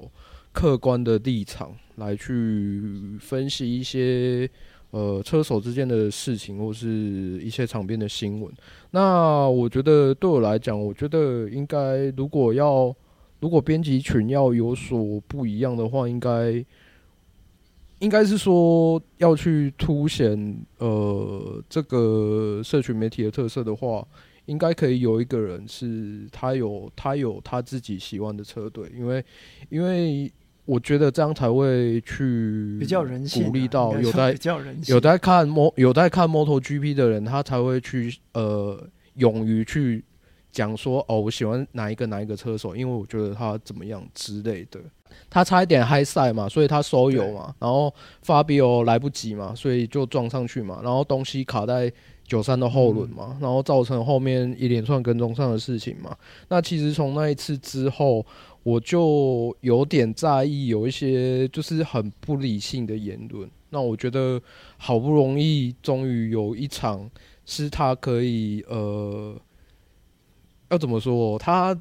[0.54, 4.48] 客观的立场来去分析一些
[4.92, 8.54] 呃车手之间的事情或是一些场边的新闻。
[8.92, 12.96] 那我觉得对我来讲，我觉得应该如果要
[13.40, 16.64] 如果编辑群要有所不一样的话，应该。
[18.02, 24.06] 应该是说要去凸显呃这个社群媒体的特色的话，
[24.48, 29.24] 应该可以有一个人是他有他有他自己喜欢的车队，因为
[29.70, 30.32] 因为
[30.66, 38.84] 我觉得这样才会去比较人性，鼓励到有在比较人性有在看摩有在看 MotoGP 的人，他才会去呃
[39.16, 40.04] 勇于去
[40.52, 44.80] 讲说哦，我喜欢哪一个哪一个车手，因为我觉得他怎么样之类的。
[45.30, 47.94] 他差一点嗨赛嘛，所以他收油嘛，然后
[48.26, 51.92] Fabio 来不及嘛，所以就撞上去嘛，然后东西卡在
[52.26, 56.16] 九三的后轮嘛，然后造成后面一连串跟踪上的事情嘛。
[56.48, 58.26] 那其实从那一次之后，
[58.64, 63.50] 我就有点在意有一些就是很不理性的言论。
[63.70, 64.42] 那我觉得
[64.78, 67.10] 好不容易终于有一场
[67.46, 69.36] 是他可以呃，
[70.72, 71.80] 要怎么说他。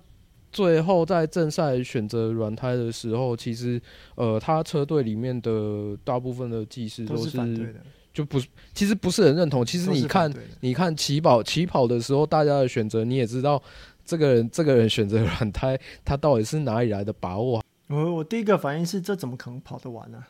[0.53, 3.81] 最后在正赛选择软胎的时候，其实
[4.17, 7.77] 呃，他车队里面的大部分的技师都是，都是
[8.13, 8.37] 就不
[8.75, 9.65] 其实不是很认同。
[9.65, 13.63] 其实你看，你看起跑起跑的时候，大家的选择你也知道，
[14.05, 17.63] 这个人这个人选择软胎，他到底是哪里来的把握？
[17.87, 20.27] 我我第一个反应是，这怎么可能跑得完呢、啊？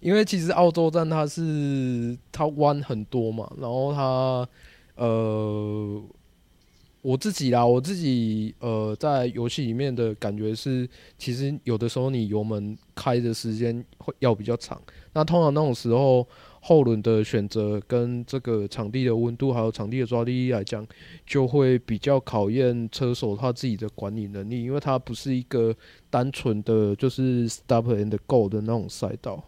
[0.00, 4.48] 因为其实澳洲站它是它弯很多嘛，然后它
[4.94, 6.02] 呃。
[7.02, 10.86] 我自己啦，我自己呃，在游戏里面的感觉是，
[11.16, 14.80] 其实有的时候你油门开的时间会要比较长。
[15.14, 16.28] 那通常那种时候，
[16.60, 20.86] 后轮的选择跟这个场地的温度还有场地的抓地力来讲，
[21.26, 25.74] 就会比较考验车手他自己的管理能力，因为它不是一个
[26.10, 29.42] 单纯的就是 stop and go 的那种赛道，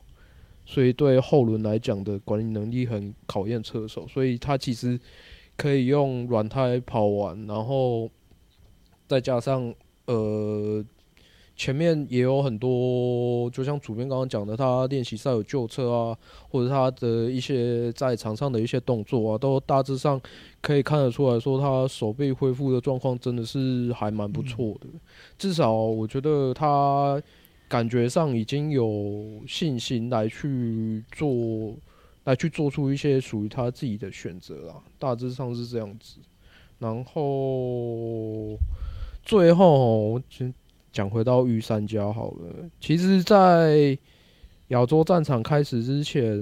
[0.64, 4.98] 所以对后轮来讲的管理能力很考验车手，所以他其实。
[5.62, 8.10] 可以用软胎跑完，然后
[9.06, 9.72] 再加上
[10.06, 10.84] 呃
[11.54, 16.18] 前面也有很多，就像主编刚刚讲的，他练习赛有旧车啊，
[16.50, 20.20] 或者他的一些在场上的一些动作啊，都大致上
[20.60, 24.88] 可以看得出来说，他手臂恢复的状况真的是还蛮不错的。
[25.38, 27.22] 至少我觉得他
[27.68, 31.76] 感觉上已经有信心来去做。
[32.24, 36.18] 来去做出一些属于他自己的选择啦，大致上是这样子。
[36.78, 38.56] 然后
[39.24, 40.52] 最后先
[40.92, 42.68] 讲回到御三家好了。
[42.80, 43.98] 其实，在
[44.68, 46.38] 亚洲战场开始之前，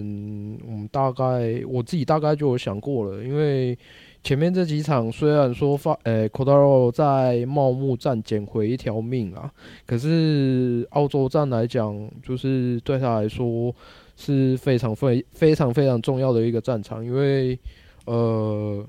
[0.67, 3.79] 我们大概我自己大概就有想过了，因为
[4.23, 9.51] 前面这几场虽然说发诶 Quartararo 在茂木站捡回一条命啊，
[9.87, 13.75] 可是澳洲站来讲，就是对他来说。
[14.21, 17.59] 是非常非非常非常重要的一个战场，因为
[18.05, 18.87] 呃，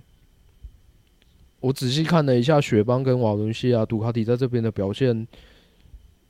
[1.62, 5.26] 我仔细看了一下雪邦跟瓦伦西亚杜卡迪在这边的表现，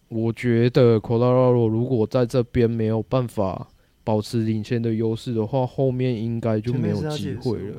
[0.09, 3.67] 我觉得 Quartararo 如果在这边没有办法
[4.03, 7.77] 保持领先的优势的话，后面应该就没有机会了。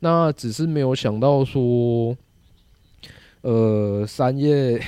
[0.00, 2.16] 那只是没有想到说，
[3.42, 4.80] 呃，三叶，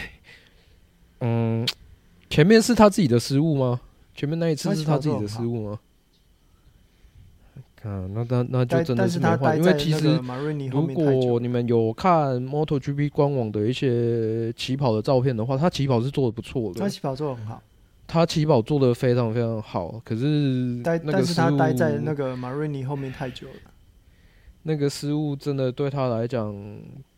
[1.20, 1.66] 嗯，
[2.30, 3.80] 前面是他自己的失误吗？
[4.14, 5.80] 前面那一次是他自己的失误吗？
[7.82, 10.18] 啊，那那那就真的是没话，因为其实
[10.70, 16.80] 如果你们有看 MotoGP 官网的一些起跑的照片的话，他起跑是做的不错的。
[16.80, 17.62] 他起跑做的很好，
[18.06, 20.00] 他起跑做的非常非常好。
[20.02, 23.70] 可是，但但是他待在那个 Marini 后面太久了，
[24.62, 26.56] 那个失误真的对他来讲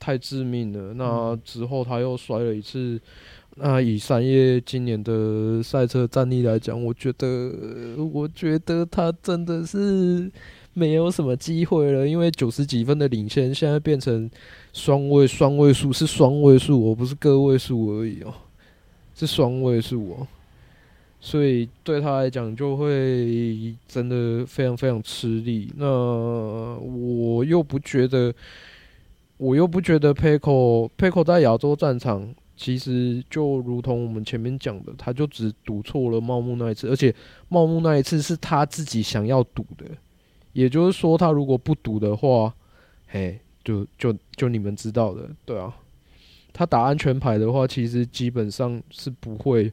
[0.01, 0.95] 太致命了。
[0.95, 3.01] 那之后他又摔了一次。
[3.59, 7.51] 那以三叶今年的赛车战力来讲，我觉得，
[8.13, 10.31] 我觉得他真的是
[10.75, 14.31] 没有什么机会了，因为九十几分的领先，现在变成
[14.75, 18.35] 双位双位数，是双位数，我不是个位数而已哦，
[19.15, 20.29] 是双位数哦，
[21.19, 25.73] 所以对他来讲就会真的非常非常吃力。
[25.79, 28.35] 那我又不觉得，
[29.39, 32.35] 我又不觉得 PECO PECO 在亚洲战场。
[32.57, 37.15] 其实就如同我们前面讲的，他就只赌错了茂木那一次，而且
[37.51, 39.85] 茂木那一次是他自己想要赌的，
[40.55, 42.55] 也就是说，他如果不赌的话，
[43.09, 45.71] 嘿，就就就你们知道的，对啊，
[46.55, 49.71] 他打安全牌的话，其实基本上是不会，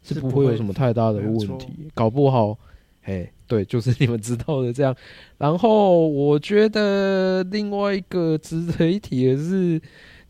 [0.00, 2.56] 是不会有什么太大的问题，搞不好，
[3.02, 4.94] 嘿，对，就是你们知道的这样。
[5.38, 9.82] 然后我觉得另外一个值得一提的是。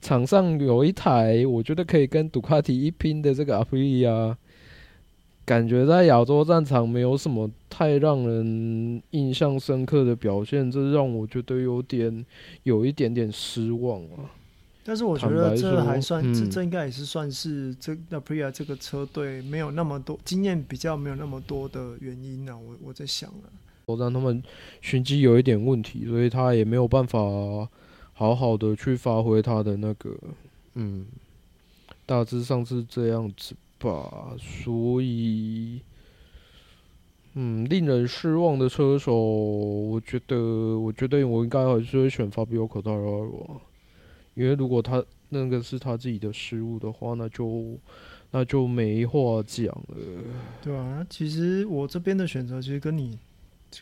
[0.07, 4.39] 场上有一台，我觉得可以跟杜卡迪一拼的这个阿普利亚，
[5.45, 12.25] 感觉在亚洲战场没有什么太让人印象深刻的表现，这让我觉得有点
[12.63, 14.31] 有一点点失望啊。
[14.85, 22.57] 但是我觉得这还算，这这应该也是算是这阿普利亚这个车队没有那么多经验，比较没有那么多的原因呢。
[22.57, 23.51] 我我在想啊，
[23.87, 24.41] 我让他们
[24.81, 27.19] 寻机有一点问题，所以他也没有办法。
[28.19, 30.17] 好好的去发挥他的那个，
[30.73, 31.05] 嗯，
[32.07, 34.35] 大致上是这样子吧。
[34.39, 35.83] 所以，
[37.35, 40.35] 嗯，令人失望的车手，我觉得，
[40.79, 43.61] 我觉得我应该还是会选 Fabio Quartararo，
[44.33, 47.79] 因为如果他那个是他自己的失误的话，那就
[48.31, 49.97] 那就没话讲了。
[50.63, 53.19] 对啊，其实我这边的选择其实跟你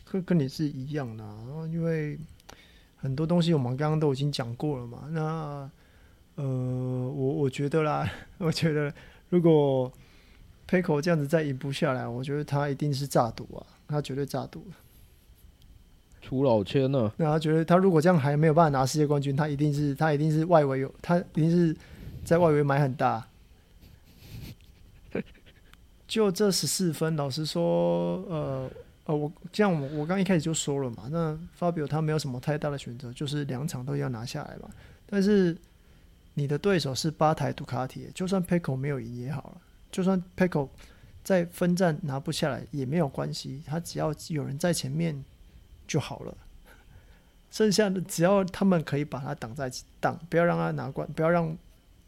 [0.03, 2.19] 跟跟你是一样的啊，因为。
[3.05, 5.69] 很多东西我们刚刚都已经讲过了嘛，那
[6.35, 8.91] 呃，我我觉得啦， 我觉得
[9.29, 9.91] 如果
[10.67, 14.65] Pecco 这样子再赢不下来，我觉得他一定是诈赌啊，他绝对诈赌。
[16.19, 17.13] 出老千了。
[17.17, 21.77] 那他觉得他如果这样还没有办法拿世界冠军，他一定是他一定是外围有，他一定是
[22.23, 23.27] 在外围买很大。
[26.07, 28.67] 就这十四分，老实说，呃。
[29.05, 34.69] 呃，我这样我我刚一开始就说了嘛，那 Fabio 他没有什么太大的选择，就是两场都要拿下来嘛。
[35.05, 35.55] 但是
[36.33, 40.67] 你的对手是八台杜卡迪，就算 Pecco 没有赢也好了，就算 Pecco
[41.23, 45.23] 在分站拿不下来也没有关系，他只要有人在前面
[45.87, 46.35] 就好了。
[47.51, 51.55] 剩下的只要他们可以把他挡在挡，不要让他拿冠，不要让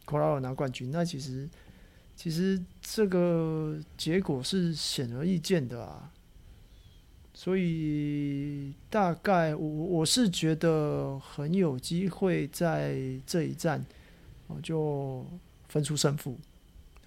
[0.04, 1.48] Corrado 拿冠军，那其实
[2.16, 6.10] 其实这个结果是显而易见的啊。
[7.38, 13.86] 所以大概我我是觉得很有机会在这一站，
[14.60, 15.24] 就
[15.68, 16.36] 分出胜负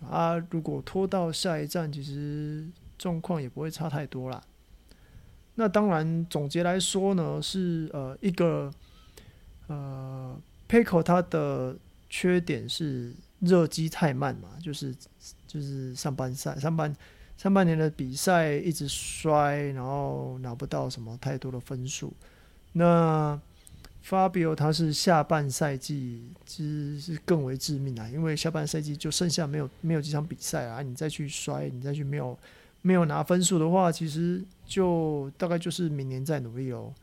[0.10, 0.38] 啊。
[0.50, 2.66] 如果拖到下一站，其实
[2.98, 4.42] 状况也不会差太多啦。
[5.56, 8.72] 那当然，总结来说呢，是呃一个
[9.68, 11.76] 呃 Pecco 它的
[12.10, 14.96] 缺点是热机太慢嘛，就是
[15.46, 16.96] 就是上班赛上班。
[17.42, 22.14] 上半年的比赛一直摔，然后拿不到什么太多的分数。
[22.74, 23.39] 那
[24.08, 32.38] Fabio 他是下半赛季其实是更为致命啊，因为下半赛季就剩下没有没有几场比赛啊，你再去摔，你再去没有
[32.84, 36.94] 没有拿分数的话，其实就大概就是明年再努力哦。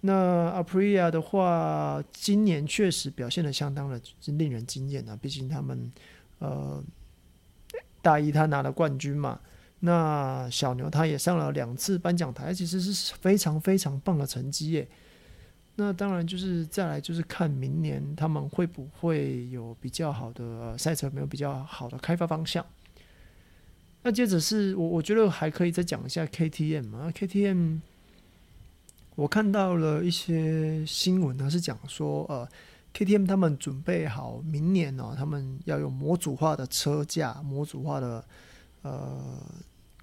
[0.00, 5.92] 那 Aprilia 的话，今年确实表现得相当的令人惊艳啊，毕竟他们
[6.40, 6.82] 呃。
[8.02, 9.40] 大一他拿了冠军嘛，
[9.80, 14.88] 那小牛他也上了两次颁奖台，其实是非常非常棒的成绩耶。
[15.76, 22.64] 那当然就是再来就是看明年他们会不会有比较好的赛车，没有比较好的开发方向。
[24.02, 27.80] 那接着是我我觉得还可以再讲一下 KTM 啊，KTM
[29.14, 32.48] 我看到了一些新闻，他是讲说呃。
[32.92, 38.24] KTM 他们准备好明年哦，他们要用模组化的车架、模组化的
[38.82, 39.40] 呃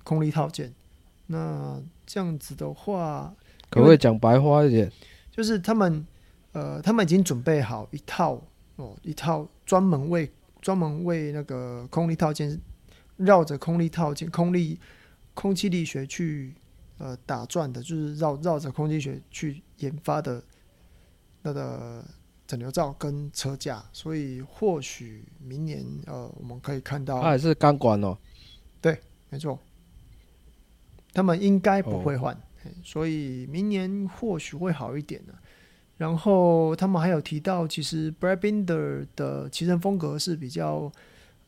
[0.03, 0.73] 空力套件。
[1.27, 3.35] 那这样子的话，
[3.69, 4.89] 可不可以讲白话一点？
[5.29, 6.07] 就是他们
[6.53, 8.41] 呃，他们已经准备好一套
[8.77, 10.31] 哦，一套专门为
[10.61, 12.59] 专门为那个空力套件
[13.17, 14.79] 绕着空力套件、空力
[15.33, 16.55] 空气力学去
[16.97, 20.41] 呃打转的，就是绕绕着空气学去研发的
[21.41, 22.03] 那个。
[22.47, 28.17] 整流罩跟车架，所以或许明年呃，我们可以看到，它还是钢管哦。
[28.79, 28.97] 对，
[29.29, 29.59] 没错，
[31.13, 35.33] 他们应该不会换，哦，所以明年或许会好一点呢。
[35.97, 40.89] 然后他们还有提到，其实 Brad Binder 的骑乘风格是比较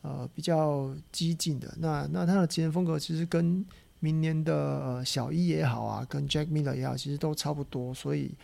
[0.01, 1.73] 呃比较激进的。
[1.79, 3.65] 那那他的骑乘风格其实跟
[3.99, 8.35] 明年的呃小一也好啊，跟 Jack Miller 也好，其实都差不多，所以。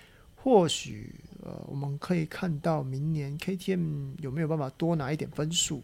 [0.47, 1.11] 或许
[1.45, 5.81] 呃，我们可以看到明年 KTM 有没有办法多拿一点分数，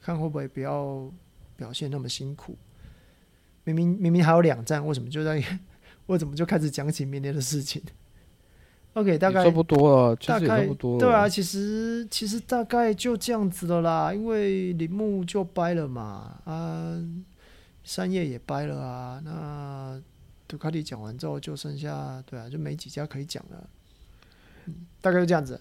[0.00, 1.10] 看会不会不要
[1.56, 2.56] 表现那么辛苦。
[3.64, 5.42] 明明明明还有两站，为什么就在？
[6.06, 7.80] 为什么就开始讲起明年的事情
[8.94, 10.66] ？OK，大概差不多了，大概
[10.98, 16.98] 对啊，其实其实大概就这样子的啦，因为铃木就掰了嘛，啊，
[17.84, 20.02] 三叶也掰了啊，那。
[20.48, 23.70] 杜卡迪讲完之后，就剩下对啊，就没几家可以讲了。
[24.70, 25.60] 嗯，大概就这样子。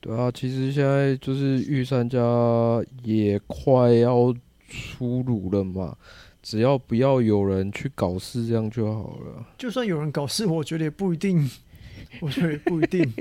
[0.00, 2.18] 对啊，其实现在就是御三家
[3.02, 4.34] 也快要
[4.68, 5.96] 出炉了嘛，
[6.42, 9.46] 只要不要有人去搞事，这样就好了。
[9.58, 11.50] 就算有人搞事，我觉得也不一定。
[12.20, 13.12] 我觉得也不一定。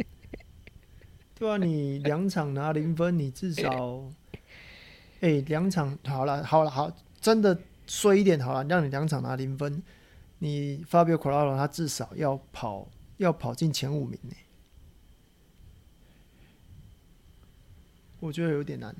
[1.36, 4.03] 对啊，你两场拿零分，你至少，
[5.19, 7.57] 哎、欸，两场好了，好了，好，真的
[7.88, 9.84] 衰一点好了，让你两场拿零分。
[10.39, 12.88] 你 Fabio Quartararo 他至少要跑
[13.20, 14.34] 要跑进前五名呢，
[18.22, 18.95] 我觉得有点难。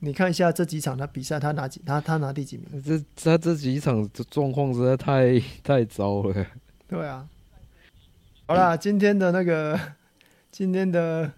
[0.00, 2.82] 你看一下这几场的比赛，他拿几他他拿第几名？
[2.82, 6.46] 这他这几场的状况实在太太糟了。
[6.88, 7.28] 对啊，
[8.46, 9.78] 好啦，今天的那个
[10.50, 11.30] 今天的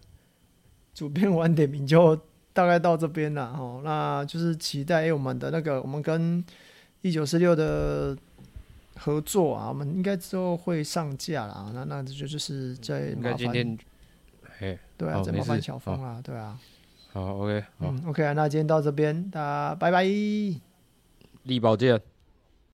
[0.94, 2.16] 主编晚点名就
[2.54, 3.82] 大概到这边了哦。
[3.84, 6.42] 那就是期待我们的那个我们跟
[7.02, 8.16] 一九四六的
[9.02, 11.72] 合作啊，我们应该之后会上架了。
[11.74, 13.78] 那那就就是在麻烦今天，
[14.58, 16.56] 嘿，对啊，在麻烦小峰啊，对啊。
[17.12, 22.00] 好，OK，好，嗯，OK 啊，那今天到这边，大家拜拜，力宝见。